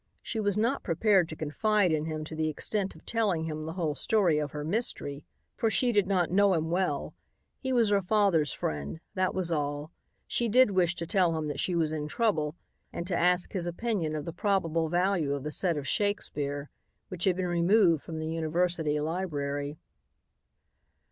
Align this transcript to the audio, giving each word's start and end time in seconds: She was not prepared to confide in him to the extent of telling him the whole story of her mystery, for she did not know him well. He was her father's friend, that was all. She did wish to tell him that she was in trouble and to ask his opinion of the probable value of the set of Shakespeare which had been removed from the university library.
She 0.23 0.39
was 0.39 0.57
not 0.57 0.81
prepared 0.81 1.29
to 1.29 1.35
confide 1.35 1.91
in 1.91 2.05
him 2.05 2.23
to 2.23 2.33
the 2.35 2.47
extent 2.49 2.95
of 2.95 3.05
telling 3.05 3.43
him 3.43 3.67
the 3.67 3.73
whole 3.73 3.93
story 3.93 4.39
of 4.39 4.49
her 4.49 4.63
mystery, 4.63 5.25
for 5.55 5.69
she 5.69 5.91
did 5.91 6.07
not 6.07 6.31
know 6.31 6.55
him 6.55 6.71
well. 6.71 7.13
He 7.59 7.71
was 7.71 7.89
her 7.89 8.01
father's 8.01 8.51
friend, 8.51 8.99
that 9.13 9.35
was 9.35 9.51
all. 9.51 9.91
She 10.25 10.49
did 10.49 10.71
wish 10.71 10.95
to 10.95 11.05
tell 11.05 11.37
him 11.37 11.49
that 11.49 11.59
she 11.59 11.75
was 11.75 11.93
in 11.93 12.07
trouble 12.07 12.55
and 12.91 13.05
to 13.05 13.15
ask 13.15 13.51
his 13.53 13.67
opinion 13.67 14.15
of 14.15 14.25
the 14.25 14.33
probable 14.33 14.89
value 14.89 15.35
of 15.35 15.43
the 15.43 15.51
set 15.51 15.77
of 15.77 15.87
Shakespeare 15.87 16.71
which 17.09 17.25
had 17.25 17.35
been 17.35 17.45
removed 17.45 18.01
from 18.01 18.17
the 18.17 18.27
university 18.31 18.99
library. 18.99 19.77